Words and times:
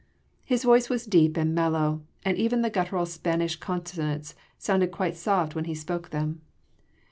His 0.43 0.63
voice 0.63 0.89
was 0.89 1.05
deep 1.05 1.37
and 1.37 1.53
mellow 1.53 2.01
and 2.25 2.35
even 2.35 2.63
the 2.63 2.71
guttural 2.71 3.05
Spanish 3.05 3.55
consonants 3.57 4.33
sounded 4.57 4.89
quite 4.89 5.15
soft 5.15 5.53
when 5.53 5.65
he 5.65 5.75
spoke 5.75 6.09
them. 6.09 6.41